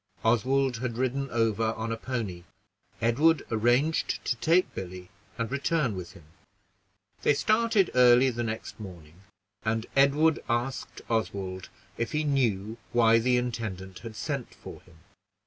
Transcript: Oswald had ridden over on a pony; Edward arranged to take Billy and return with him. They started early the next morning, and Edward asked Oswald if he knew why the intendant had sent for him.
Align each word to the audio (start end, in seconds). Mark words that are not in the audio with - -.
Oswald 0.23 0.77
had 0.77 0.97
ridden 0.97 1.29
over 1.29 1.73
on 1.75 1.91
a 1.91 1.95
pony; 1.95 2.43
Edward 3.03 3.43
arranged 3.51 4.25
to 4.25 4.35
take 4.37 4.73
Billy 4.73 5.09
and 5.37 5.51
return 5.51 5.95
with 5.95 6.13
him. 6.13 6.23
They 7.21 7.35
started 7.35 7.91
early 7.93 8.31
the 8.31 8.41
next 8.41 8.79
morning, 8.79 9.21
and 9.63 9.85
Edward 9.95 10.39
asked 10.49 11.01
Oswald 11.07 11.69
if 11.99 12.13
he 12.13 12.23
knew 12.23 12.77
why 12.93 13.19
the 13.19 13.37
intendant 13.37 13.99
had 13.99 14.15
sent 14.15 14.55
for 14.55 14.81
him. 14.81 14.97